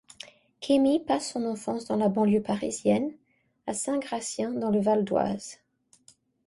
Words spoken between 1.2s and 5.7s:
son enfance dans la banlieue parisienne, à Saint-Gratien dans le Val-d'Oise.